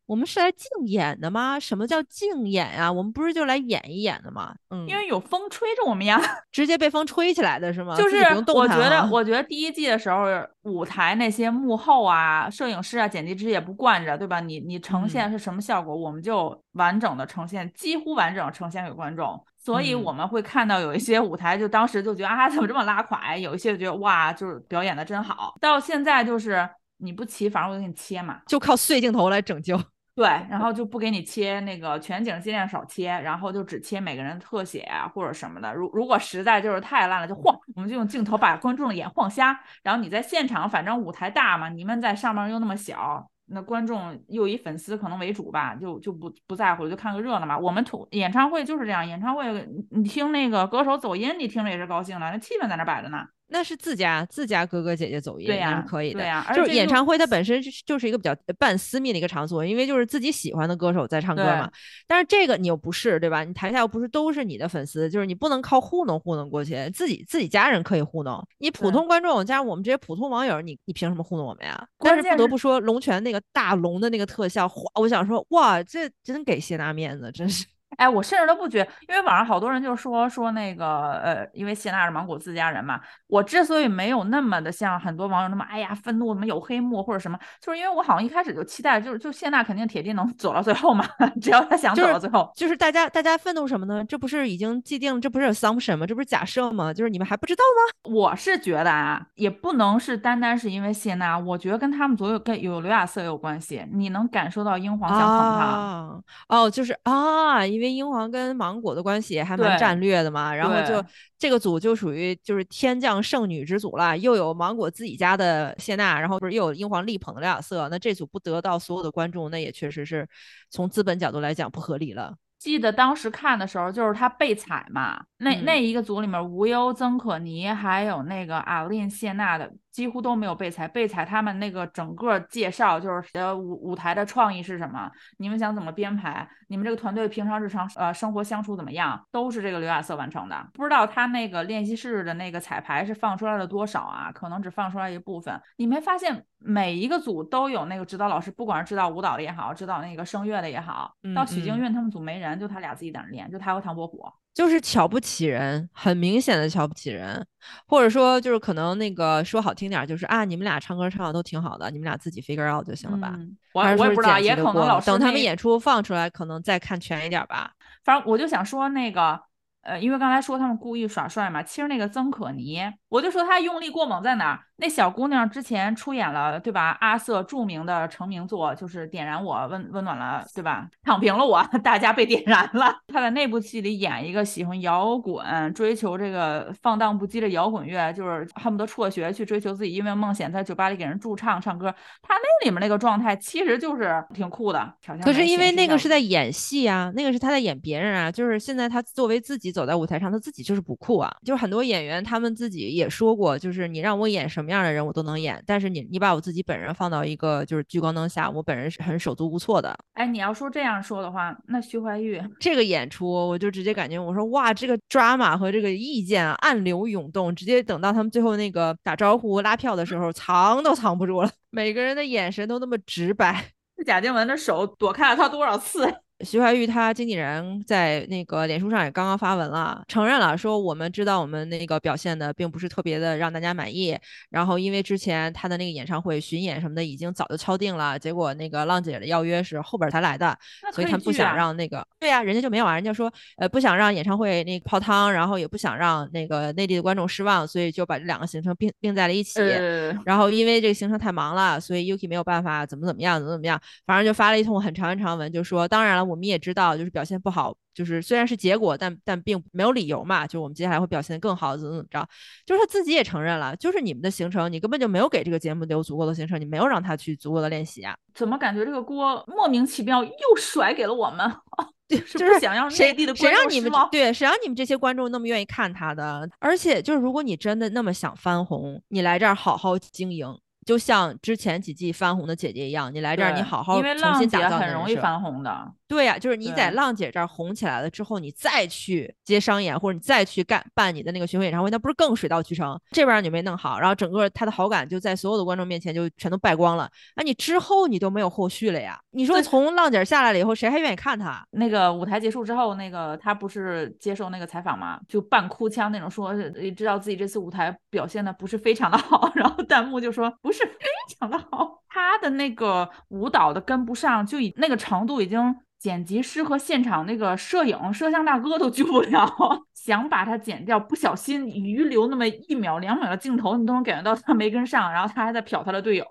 [0.07, 1.59] 我们是来竞演的吗？
[1.59, 2.90] 什么叫竞演啊？
[2.90, 4.55] 我们不是就来演一演的吗？
[4.71, 6.21] 嗯，因为有风吹着我们呀，
[6.53, 7.97] 直接被风吹起来的是吗？
[7.97, 8.16] 就是
[8.55, 10.27] 我觉得，我觉得第一季的时候，
[10.62, 14.38] 舞台那些幕后啊、摄影师啊、剪辑师也不惯着，对吧？
[14.38, 19.45] 你你呈现是什么效果，我们就完整的呈现，几乎完整呈现给观众。
[19.59, 23.37] 所以我们会看到有一些舞台，就当时就觉得啊，怎么这么拉垮？
[23.37, 25.57] 有一些觉得哇，就是表演的真好。
[25.61, 29.77] 到现在就是你不齐，反正我就给你切嘛，就靠碎镜头来拯救。
[30.17, 35.75] 对，然后就不给你切那个全景，尽量少切，然后就只切每个人特写啊或者什么的。
[35.75, 39.61] 如如果实在就是太烂了，就晃，我们就用镜头把观众的眼晃瞎。
[39.83, 47.59] 然后你在现场，反正舞台大嘛，你们在上面又那么小，那观众又以粉丝可能为主吧，就就不不在乎，就看个热闹嘛。
[47.59, 53.19] 我们土演唱会就是这样，演唱会你听那个歌手走音，你听着也是高兴的，那气氛在那摆着呢。
[53.49, 56.21] 那是自家自家哥哥姐姐走音，那是可以的。
[56.21, 61.71] 对呀，就是演唱会它本身就是一个比较半私密的一个场所，因为就是自己喜欢的歌手在唱歌嘛。
[62.07, 63.45] 但是这个你又不是，对吧？
[63.45, 66.91] 你台下又不是都是你的粉丝，就是你不能靠糊弄糊弄过去。
[66.91, 71.87] 自己自己家人可以糊弄，你普通观众加上我们这些普通网友，你你凭什么糊弄我们呀？
[71.99, 74.83] 但是不得不说，龙泉那个大龙的那个特效，哗！
[75.01, 77.65] 我想说，哇，这真给谢娜面子，真是。
[77.96, 83.01] 哎，我甚至都不觉，因为网上好多人就说说那个，呃，因为谢娜是芒果自家人嘛。
[83.27, 91.07] 我之所以没有那么的像很多网友那么，哎呀，愤怒什么有黑幕或者什么，就是因为我好像一开始就期待，就是就谢娜肯定铁定能 走到最后嘛，
[91.40, 92.53] 只要她想走到最后。
[92.55, 94.05] 就是大家大家愤怒什么呢？
[94.05, 96.07] 这不是已经既定，这不是 assumption 吗？
[96.07, 96.92] 这不是假设吗？
[96.92, 98.12] 就是你们还不知道吗？
[98.12, 103.85] 我是觉得啊，也不能是单单是因为谢娜，我觉得跟他们左右跟有刘亚瑟有关系。
[103.92, 106.22] 你能感受到英皇想捧他？
[106.49, 107.97] 哦，就是啊，因为。
[107.97, 111.03] 英皇跟芒果的关系还蛮战略的嘛，然后就
[111.39, 120.29] 这个组就属于就是天降圣女之组了，又有芒果自己家的谢娜，然后不是又有英皇力捧的刘亚瑟，那这组不得到所有的观众，那也确实是
[120.69, 122.35] 从资本角度来讲不合理了。
[122.59, 140.69] 记得当时看的时候，就是他被踩嘛，那嗯那一个组里面，无忧、曾可妮还有那个阿琳、谢娜的几乎都没有备采，备采他们那个整个介绍就是呃舞舞台的创意是什么，你们想怎么编排，你们这个团队平常日常呃生活相处怎么样，都是这个刘亚瑟完成的。
[140.75, 144.31] 不知道他那个练习室的那个彩排是放出来了多少啊？
[144.31, 145.59] 可能只放出来一部分。
[145.79, 154.23] 你没发现每一个组都有那个指导老师，不管是指导舞蹈的也好，指导那个声乐的也好，到许静韵他们组没人，就他俩自己在那练，就他和唐伯虎。
[154.57, 157.47] 就是瞧不起人，很明显的瞧不起人，
[157.87, 163.35] 或者说就是可能那个说好听点儿，就是啊，你们俩唱歌唱的都挺好的，你们俩自己 figure out 就行了吧？
[163.37, 167.71] 嗯，我也不知道，也可能老师等他们演出放出来，可能再看全一点儿吧。
[168.03, 169.38] 反正我就想说那个，
[169.87, 174.61] 呃，因为刚才说他们故意耍帅嘛，其实那个曾可妮，我就说她用力过猛在哪儿？
[174.79, 176.94] 那小姑娘之前出演了，对吧？
[177.01, 180.87] 阿瑟著名的成名作就是《点燃我，温温暖了，对吧？
[181.03, 182.94] 躺平了我， 大家被点燃了。
[183.09, 191.90] 她在那部戏里演一个喜欢摇滚、追求这个放荡不羁的摇滚乐，就是恨不得辍学去追求自己音乐梦想，在酒吧里给人驻唱唱歌。
[192.20, 194.94] 她那里面那个状态其实就是挺酷的。
[195.22, 196.16] 可是因为那个是在。
[196.27, 201.31] 演戏啊，那个是她在演别人啊，就是现在她作为自己走在舞台上，他自己就是不酷啊。
[201.45, 209.95] 就是很多演员他们自己也说过，就是你让我演什么样的人我都能演，但是你你把我自己本人放到一个就是聚光灯下，我本人是很手足无措的。
[210.15, 223.65] 哎，你要说这样说的话，那徐怀钰 这个演出我就直接感觉我说哇，这个 drama 和这个意见啊暗流涌动，直接等到他们最后那个打招呼拉票的时候，藏都藏不住了，每个人的眼神都那么直白。
[224.07, 226.07] 贾静雯的手躲开了他多少次？
[226.40, 234.18] 徐怀钰他经纪人在那个脸书上也刚刚发文了，承认了说我们知道我们那个表现的并不是特别的让大家满意，
[234.51, 249.59] 然后因为之前他的那个演唱会巡演什么的已经早就敲定了，结果那个浪姐的邀约是后边才来的，那所以他们不想让那个对呀、人家就没有啊，人家说呃不想让演唱会那个泡汤，然后也不想让那个内地的观众失望，所以就把这两个行程并并在了一起。
[249.61, 262.29] 呃，然后因为这个行程太忙了，所以 Yuki 没有办法怎么怎么样，怎么怎么样，反正就发了一通很长很长文，就说当然了，我们也知道就是表现不好，就是虽然是结果，但但并没有理由嘛，就我们接下来会表现得更好，怎么怎么着，
[262.65, 268.15] 就是他自己也承认了，就是你们的行程，你根本就没有给这个节目留足够的行程，你没有让他去足够的练习啊。
[268.35, 271.51] 怎么感觉这个锅莫名其妙又甩给了我们？
[272.09, 273.91] 就是不想让谁内地的谁让你们？
[274.12, 276.49] 对谁让你们这些观众那么愿意看他的？
[276.61, 280.47] 而且就是如果你真的那么想翻红，你来这儿好好经营，
[280.85, 285.93] 就像之前几季翻红的姐姐一样，你来这儿你对好好重新打造你很容易翻红的。
[286.09, 292.99] 对呀、就是你在浪姐这儿红起来了之后，你再去接商演，或者你再去干办你的那个巡回演唱会，那不是更水到渠成？
[293.11, 297.11] 这边儿你没弄好，然后整个他的好感就在所有的观众面前就全都败光了。
[297.35, 299.19] 那你之后你都没有后续了呀？
[299.33, 301.66] 你说从浪姐下来了以后，谁还愿意看他？
[301.73, 315.75] 那个舞台结束之后，那个他不是接受那个采访嘛，就半哭腔那种说，呃知道自己这次舞台表现的不是非常的好， 然后弹幕就说不是非常的好，他的那个舞蹈的跟不上，就已那个程度已经。
[315.99, 319.49] 剪辑师和现场那个摄影摄像大哥都 救不了，
[319.95, 326.27] 想把它剪掉，不小心余留那么一秒两秒的镜头，你都能感觉到他没跟上，然后他还在瞟他的队友，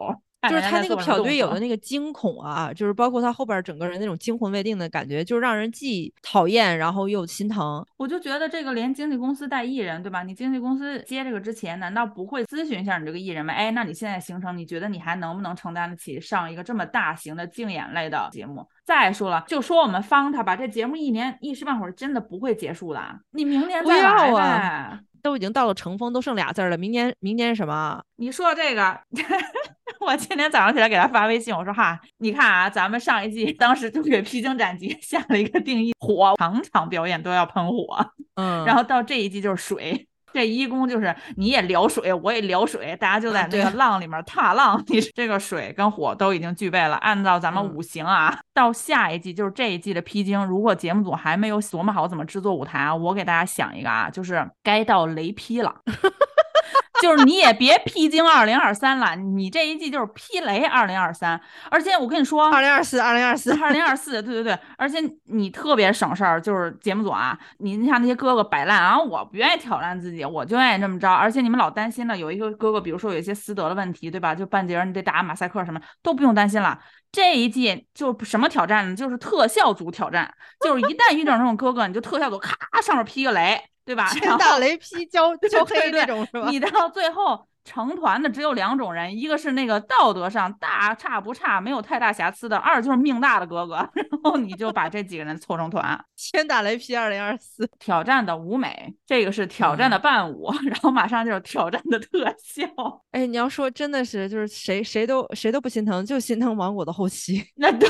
[0.49, 7.85] 就是他那个瞟队友的那个惊恐啊，就是包括他后边儿整个人那种惊魂未定的感觉，就让人既讨厌，然后又心疼。
[7.97, 10.23] 我就觉得这个连经纪公司带艺人，对吧？
[10.23, 13.53] 你经纪公司接这个之前，难道不会咨询一下你这个艺人吗？
[13.53, 18.65] 哎，那你现在行程，你觉得你还能不能承担得起上一个这么大型的竞演类的节目？
[18.83, 24.41] 再说了，就说我们方他吧，这节目一年一时半会儿真的不会结束的，你明年再来呗。
[24.41, 26.77] 啊都已经到了成风，都剩俩字儿了。
[26.77, 27.99] 明年明年是什么？
[28.17, 28.95] 你说这个，
[30.05, 37.97] 我今天早上起来给他发微信，我说哈，你看啊，咱们上一季 当时就给《披荆斩棘 》下了一个定义，火，场场表演都要喷火。
[38.35, 40.07] 嗯，然后到这一季就是水。
[40.35, 44.83] 这一公就是你也聊水，我也聊水，大家就在那个 浪里面踏浪。
[44.87, 46.97] 你这个水跟火都已经具备了。
[46.97, 55.73] 按照咱们嗯五行啊，到下一季就是这一季的披荆，如果节目组还没有琢磨好怎么制作舞台啊，我给大家想一个啊，就是该到雷劈了。
[57.01, 61.39] 就是你也别披荆二零二三了，你这一季就是劈雷二零二三。
[61.69, 74.33] 而且我跟你说，二零二四，二零二四，二零二四，对对对，而且你特别省事儿，就是节目组啊，你你像那些哥哥摆烂啊，我不愿意挑战自己，我就愿意这么着，而且你们老担心的有一个哥哥，比如说有一些私德的问题，对吧？
[74.33, 76.79] 就半截儿你得打马赛克什么都不用担心了。
[77.11, 78.95] 这一季就什么挑战呢？
[78.95, 84.09] 就是特效组挑战，就是一旦遇到那种哥哥，你就特效组咔上面劈个雷，对吧？
[84.09, 86.49] 天打雷劈焦焦黑那种是吧？
[86.49, 93.75] 你到最后成团的只有两种人，一个是那个道德上大差不差、没有太大瑕疵的，二就是命大的哥哥。
[93.93, 95.99] 然后你就把这几个人凑成团。
[96.15, 102.67] 天打雷劈二零二四挑战的舞美，这个是挑战的伴舞， 然后马上就是挑战的特效。
[103.11, 107.43] 哎，你要说真的是，就是谁谁都谁都不心疼，就心疼芒果的后期。
[107.55, 107.89] 那对，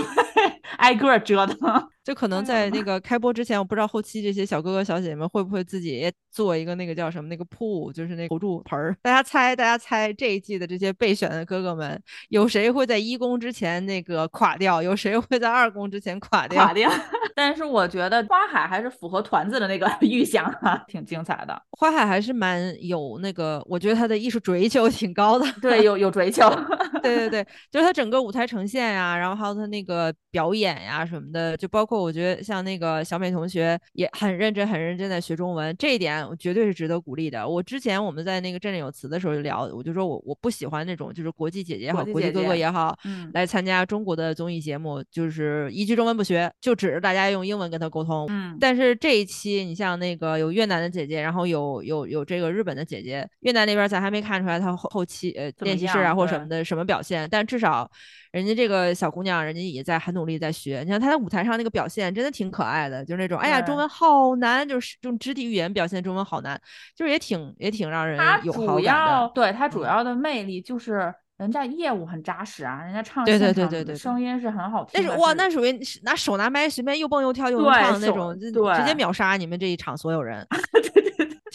[0.78, 1.90] 挨个折腾。
[2.06, 8.96] 就可能在那个开播之前，我不知道后期这些小哥哥小姐姐们会不会自己做一个那个叫什么那个铺，就是那投注盆儿。
[9.02, 14.84] 大家猜，大家猜这一季的这些备选的哥哥们，有谁会在一公之前那个垮掉？
[14.84, 16.64] 有谁会在二公之前垮掉？
[16.64, 16.88] 垮掉。
[17.36, 21.60] 但是我觉得花海还是符合团子的那个 预想啊，挺精彩的。
[21.72, 25.46] 花海还是蛮有那个，我觉得他的艺术追求挺高的。
[25.60, 26.48] 对，有有追求。
[27.02, 31.95] 对对对，就是他整个舞台呈现呀，然后还有他那个表演呀什么的，就包括。
[32.02, 37.48] 我觉得像那个小美同学也很认真、很认真在学中文，这一点绝对是值得鼓励的。
[37.48, 48.26] 我之前我们在那个振振有词的时候就聊，我就说我我不喜欢那种就是国际姐姐也好，国际哥哥也好，嗯，来参加中国的综艺节目，就是一句中文不学，就指着大家用英文跟他沟通。
[48.30, 57.90] 嗯，但是这一期你像那个有越南的姐姐，然后有有有这个日本的姐姐，越南那边咱还没看出来她后后期呃练习室啊或什么的什么表现，但至少。
[58.32, 60.82] 人家这个小姑娘，人家也在很努力在学。
[60.84, 66.60] 你像她在舞台上那个表现，真的挺可爱的，就是那种，哎呀，中文好难，就是用肢体语言表现中文好难，
[66.96, 69.32] 就是也挺也挺让人有好感的。
[69.34, 74.92] 对它主要的魅力就是人家业务很扎实啊，人家唱对对对对对，声音是很好听。
[74.94, 80.48] 但是哇，那属于拿手拿麦随便又蹦又跳又能唱那种，直接秒杀你们这一场所有人。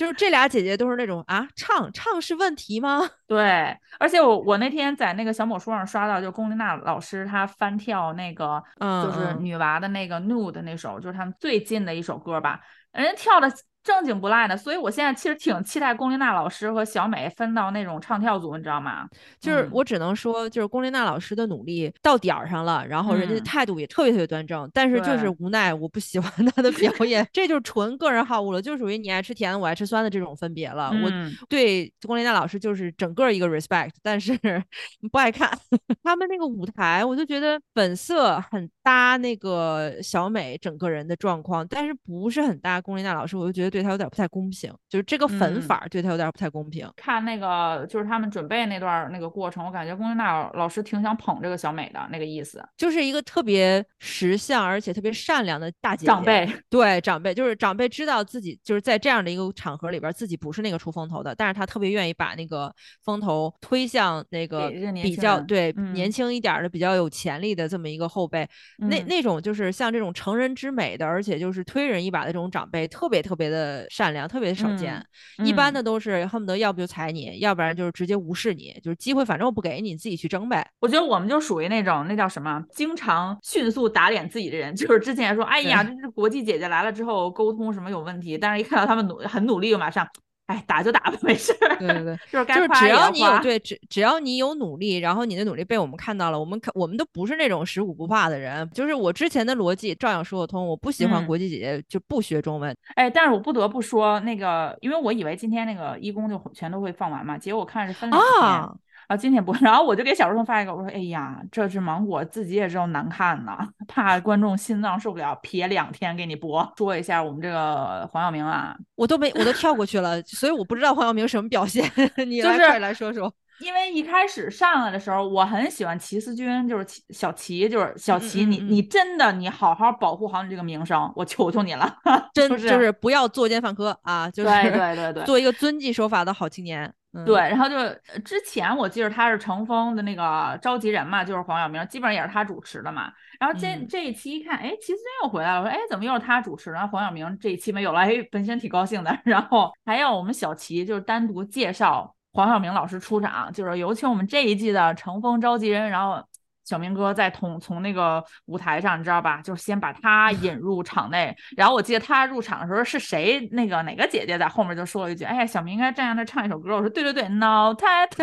[0.01, 3.07] 就是这俩姐姐都是那种啊，唱唱是问题吗？
[3.29, 12.59] 对，而且我我那天在那个小某书上刷到，就龚琳娜老师她翻跳那个，就是女娃的那个 Nude 那首，就是他们最近的一首歌吧，
[12.93, 13.53] 人家跳的。
[13.83, 19.09] 正经不赖的，所以我现在其实挺期待龚琳娜老师和小美分到那种唱跳组，你知道吗？
[19.41, 30.91] 就是我只能说，就是龚琳娜老师的努力到点儿上了，然后人家的态度也特别特别端正，但是就是无奈我不喜欢她的表 演，这就是纯个人好恶了，就属于你爱吃甜的，我爱吃酸的这种分别了。
[31.03, 31.11] 我
[31.49, 34.39] 对龚琳娜老师就是整个一个 respect，但是
[35.11, 35.51] 不爱看
[36.05, 43.71] 他们那个舞台，我就觉得本色很搭那个小美整个人的状况，但是不是很搭龚琳娜老师，我就觉得。
[43.71, 46.91] 对他有点不太公平，就是这个粉法对他有点不太公平。
[46.97, 56.07] 看那个就是他们准备那段那个过程，我感觉龚琳娜老师挺想捧这个小美的那个意思，就是一个特别识相而且特别善良的大姐姐。
[56.07, 64.71] 长辈对长辈，就是长辈知道自己就是在这样的一个场合里边，自己不是那个出风头的，但是他特别愿意把那个风头推向那个
[65.03, 68.49] 比较对年轻一点的、比较有潜力的这么一个后辈。
[68.79, 73.60] 那那种就是像这种成人之美的，而且就是推人一把的这种长辈，特别特别的。
[73.61, 75.05] 呃，善良特别少见，
[75.45, 80.67] 一般的都是恨不得要不就踩你，要不然就是直接无视你，就是机会反正我不给你，自己去争呗。
[80.81, 90.09] 我觉得我们就属于那种那叫什么，经常迅速打脸自己的人， 就是之前说，哎呀，这是国际姐姐来了之后沟通什么有问题，但是一看到他们努很努力，就马上。
[90.51, 91.57] 哎，打就打吧，没事。
[91.79, 98.69] 对对对，就是就是只要你有对只只要你有努力，然后你的努力被我们看到了，我们看我们都不是那种食古不化的人。
[98.75, 100.67] 就是我之前的逻辑照样说得通。
[100.67, 102.77] 我不喜欢国际姐姐就不学中文。
[102.97, 108.43] 哎，但是我不得不说那个，因为我以为今天那个一公就全都会放完嘛，结果我看是分两天。
[108.43, 108.75] 啊，
[109.17, 116.73] 今天不， 然后我就给小师兄发一个，我说，哎呀，这只芒果自己也知道难看呐， 怕观众心脏受不了，撇两天给你播。
[116.77, 121.85] 说一下我们这个黄晓明啊，我都没，我都跳过 去了，所以我不知道黄晓明什么表现，
[122.27, 123.33] 你来来说说。
[123.61, 131.95] 因为一开始上来的时候，我很喜欢齐思钧，就是小齐，就是小齐，你你真的你好好保护好你这个名声，我求求你了，
[132.33, 136.91] 真就是不要作奸犯科啊，就是对对对对，做一个遵纪守法的好青年。
[137.27, 137.77] 对，然后就
[138.25, 143.13] 之前我记得他是乘风的那个召集人嘛，就是黄晓明，基本上也是他主持的嘛。
[143.41, 146.71] 然后这这一期一看，哎，齐思钧又回来了，我说，哎，怎么又是他主持？
[146.71, 149.19] 然后黄晓明这一期没有了，哎，本身挺高兴的。
[149.25, 156.25] 然后还要我们小齐就是单独介绍黄晓明老师出场，就是有请我们这一季的乘风召集人，然后。
[156.71, 159.43] 小明哥在同从那个舞台上，你知道吧？
[159.43, 163.49] 就是先把他 引入场内，然后我记得他入场的时候是谁？
[163.51, 168.23] 那个哪个姐姐在后面就说了一句：“哎呀，小明应该站在那唱一首歌。”我说：“对对对，脑袋头。”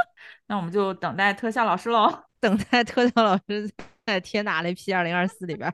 [0.46, 3.66] 那我们就等待特效老师喽，等待特效老师
[4.04, 5.72] 在《天打雷 P 二零二四》里边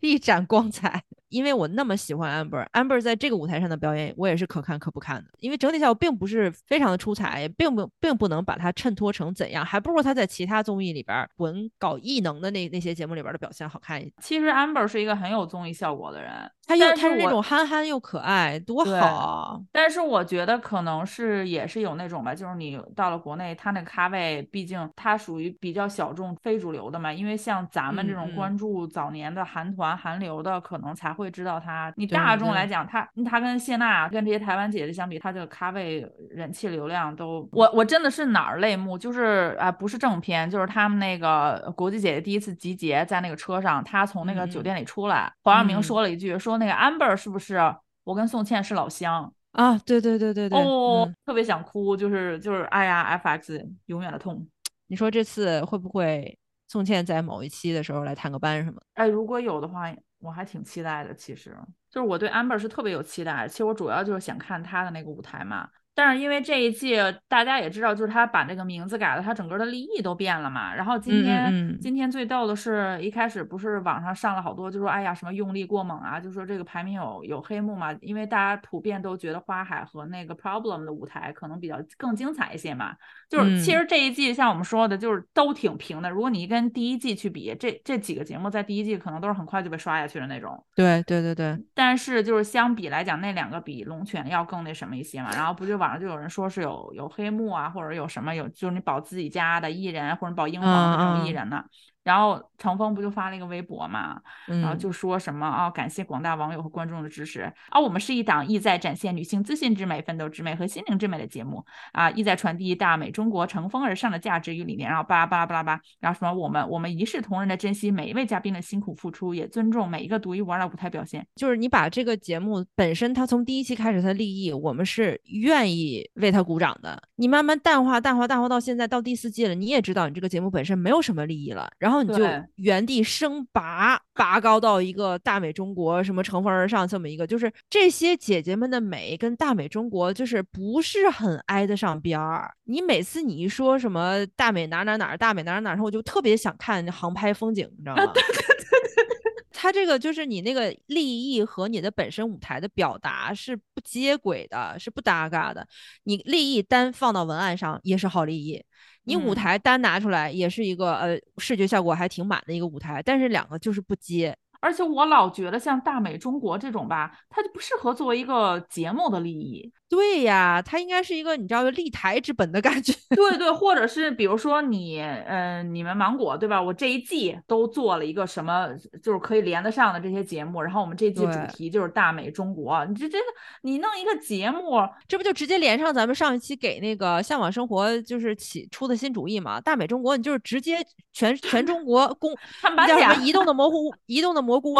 [0.00, 1.02] 一展光彩。
[1.28, 5.30] 因为我那么喜欢 Amber，Amber 在这个舞台上的表演，我也是可看可不看的。
[5.38, 14.12] 因为整体效果并不是非常的出彩，也并不并不能把它衬托成怎样，还不如他在其他综艺里边滚搞异能的那那些节目里边的表现好看一些。
[14.20, 16.32] 其实 Amber 是一个很有综艺效果的人，
[16.66, 19.60] 他又他是那种憨憨又可爱，多好啊！
[19.72, 27.12] 但是我觉得可能是也是有那种吧，就是你到了国内，他那咖位，毕竟他属于比较小众、非主流的嘛。
[27.12, 31.92] 因为像咱们这种关注早年的韩团、韩流的，可能才会知道他。
[31.96, 47.58] 你大众来讲，他他跟谢娜、跟这些台湾姐姐相比，他这个咖位、人气、流量都，我我真的是哪儿泪目，就是啊、不是正片，就是他们那个国际姐姐第一次集结在那个车上，他从那个酒店里出来，黄晓明嗯说了一句，说那个 Amber 是不是
[48.04, 49.32] 我跟宋茜是老乡？
[49.52, 54.46] 啊，对对对对对，哦，嗯特别想哭，就是就是，哎呀，FX 永远的痛。
[54.88, 56.38] 你说这次会不会
[56.68, 58.82] 宋茜在某一期的时候来探个班什么的？
[58.94, 61.14] 哎，如果有的话，我还挺期待的。
[61.14, 61.56] 其实
[61.90, 65.68] 就是我对 Amber 是特别有期待，其实我主要就是想看她的那个舞台嘛。
[65.96, 66.94] 但是因为这一季
[67.26, 70.74] 大家也知道，就是他把这个名字改了，他整个的立意都变了嘛。
[70.74, 82.94] 然后今嗯天、嗯嗯今天最逗的是一开始不是网上上了好多，就说哎呀什么用力过猛啊，就说这个排名有有黑幕嘛，因为大家普遍都觉得花海和那个 Problem 的舞台可能比较更精彩一些嘛。
[83.28, 86.10] 就是其嗯实这一季像我们说的，就是都挺平的。
[86.10, 90.62] 如果你跟第一季去比，这这几个节目在第一季可能都是很快就被刷下去的那种。
[90.74, 95.30] 对对对对，但是就是相比来讲，那两个比龙泉要更那什么一些嘛。
[95.34, 101.64] 然后不就网上就有人说是有有黑幕啊，或者有什么有就是你保自己家的艺人或者保英皇的这种艺人呢。
[102.06, 121.26] 然后程峰不就发了一个微博嘛，然后嗯，就说什么啊、感谢广大网友和观众的支持啊，我们是一档意在展现女性自信之美、奋斗之美和心灵之美的节目啊，意在传递大美中国乘风而上的价值与理念，然后巴拉巴拉巴拉巴拉，然后什么我们我们一视同仁的珍惜每一位嘉宾的辛苦付出，也尊重每一个独一无二的舞台表现。
[121.34, 127.02] 就是你把这个节目本身，它从第一期开始它的立意，我们是愿意为它鼓掌的。
[127.16, 132.24] 你慢慢淡化、淡化、淡化到现在到第四季了，你也知道你这个节目本身没有什么利益了，然后你就
[132.56, 142.52] 原地升拔，拔高到一个大美中国什么乘风而上这么一个，就是这些姐姐们的美跟大美中国就是不是很挨得上边儿。
[142.64, 148.12] 你每次你一说什么大美哪哪哪儿，大美哪哪哪儿哪儿，我就特别想看航拍风景，你知道吗？
[149.58, 155.66] 它这个就是你那个立意和你的本身舞台的表达是不接轨的，是不搭嘎的。
[156.04, 158.62] 你立意单放到文案上也是好立意，
[159.06, 164.36] 你舞嗯台单拿出来也是一个呃视觉效果还挺满的一个舞台，但是两个就是不接。
[164.60, 169.72] 而且我老觉得像大美中国这种吧，它就不适合作为一个节目的利益。
[169.88, 172.92] 对呀，它应该是一个你知道有立台之本的感觉。
[173.14, 176.60] 对对，或者是比如说你，呃，你们芒果对吧？
[176.60, 178.68] 我这一季都做了一个什么，
[179.00, 182.84] 就是可以连得上的这些节目，然后我们这季主题就是大美中国。
[182.86, 183.24] 你这这个，
[183.62, 189.60] 你弄一个节目，这不就直接连上咱们上一期给那个向往生活就是起出的新主意嘛？
[189.60, 190.78] 大美中国，你就是直接
[191.12, 194.76] 全全中国公看板甲那叫什么 移动的蘑菇移动的蘑菇屋？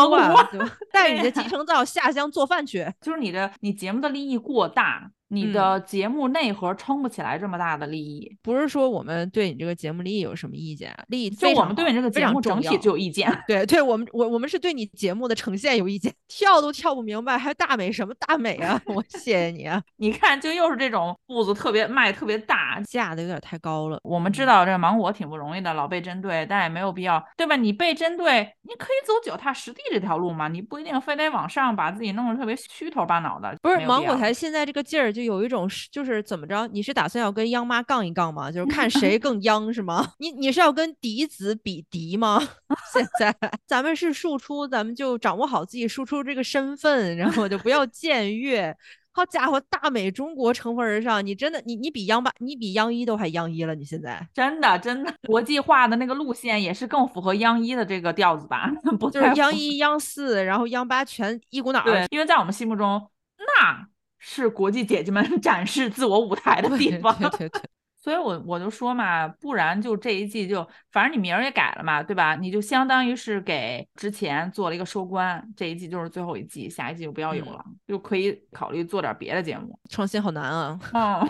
[0.92, 2.84] 带着你的集成灶下乡做饭去。
[3.00, 8.36] 就是你的你节目的利益过大，Canada 你嗯的节目内核撑不起来这么大的利益。
[8.42, 13.32] 不是说我们对你这个节目利益有什么意见啊，利益就我们对你这个节目整体就有意见。
[13.46, 18.80] 对对，我们我我们是对你节目的呈现有意见，跳都跳不明白，还大美什么大美啊？
[18.86, 23.98] 我谢谢你啊，你看，就又是这种步子特别迈特别大，架的有点太高了。
[24.02, 27.56] 我们知道这芒果挺不容易的，老被针对，但也没有必要，对吧？
[27.56, 33.54] 你被针对，你可以走脚踏实地这条路嘛，你不一定非得往上把自己弄得特别虚头巴脑的。
[33.62, 36.66] 不是芒果台现在这个劲儿，就有一种是就是怎么着？
[36.68, 38.50] 你是打算要跟央妈杠一杠吗？
[38.50, 40.12] 就是看谁更央是吗？
[40.18, 42.40] 你你是要跟嫡子比嫡吗？
[42.94, 43.34] 现在
[43.66, 48.74] 咱们是庶出，咱们就掌握好自己庶出这个身份，然后就不要僭越。
[49.12, 58.70] 好家伙，大美中国乘风而上，你真的你你比央八，你比央一都还央一了，你现在真的真的，国际化的那个路线也是更符合央一的这个调子吧？
[59.00, 63.08] 不就是央一、央四，然后央八全一股脑儿对，因为在我们心目中，
[63.38, 63.88] 那
[64.28, 67.16] 是国际姐姐们 展示自我舞台的地方。
[67.16, 67.60] 对对对，
[68.02, 72.34] 所以我我就说嘛，不然就这一季就，反正你名儿也改了嘛，对吧？
[72.34, 79.78] 你就相当于是给之前做了一个收官，这一季就是最后一季，下一季就不要有嗯了，就可以考虑做点别的节目。
[79.88, 80.76] 创新好难啊。
[80.92, 81.28] 嗯，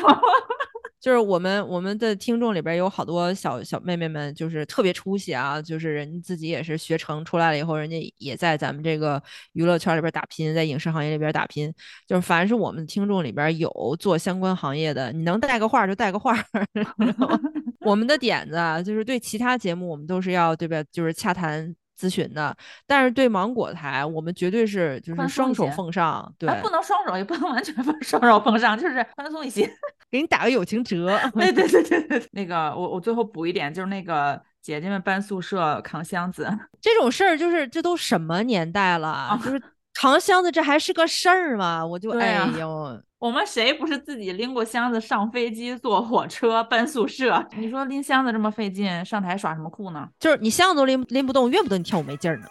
[1.07, 11.73] 就是我们我们的听众里边有好多小小妹妹们，就是特别出息啊，就是人自己也是学成出来了以后，人家也在咱们这个娱乐圈里边打拼，在影视行业里边打拼。
[12.09, 16.45] 就是凡是我们听众里边有做相关行业的，你能带个话儿就带个话儿。
[17.87, 20.83] 我们的点子啊，就是对其他节目我们都是要对吧？
[20.91, 22.53] 就是洽谈咨询的，
[22.85, 29.73] 但是对芒果台，我们绝对是就是双手奉上，对，哎，不能双手，也不能完全放 双手奉上，就是宽松一些。
[30.11, 31.19] 给你打个友情折。
[31.35, 36.49] 对 对对对对，那个我我最后补一点，就是那个姐姐们搬宿舍扛箱子，
[36.81, 39.61] 这种事儿就是这都什么年代了，啊就是
[39.95, 41.85] 扛箱子这还是个事儿吗？
[41.85, 47.43] 我就哎呦，我们谁不是自己拎过箱子上飞机、坐火车、搬宿舍？
[47.57, 50.07] 你说拎箱子这么费劲，上台耍什么酷呢？
[50.21, 52.47] 就是你箱子都拎拎不动，怨不得你跳舞没劲儿呢，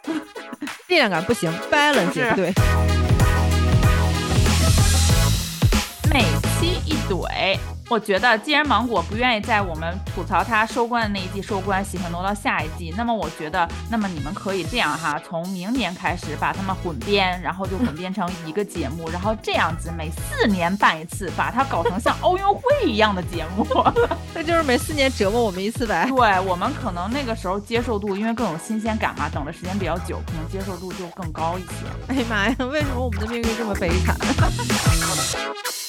[0.90, 2.52] 力量感不行，balance 不对。
[6.12, 6.22] 每
[6.60, 7.58] 期一怼，
[7.90, 23.66] 我觉得既然芒果不愿意在我们吐槽它收官的那一季收官，喜欢挪到下一季，那么我觉得，那么你们可以这样哈，从明年开始把它们混编，然后就混编成一个节目，然后这样子每四年办一次，把它搞成像奥运会一样的节目。
[24.34, 26.08] 那就是每四年折磨我们一次呗。
[26.10, 31.70] 对我们可能那个时候接受度，因为更有新鲜感嘛，等的时间比较久，可能接受度就更高一些。
[32.08, 34.18] 哎呀妈呀，为什么我们的命运这么悲惨？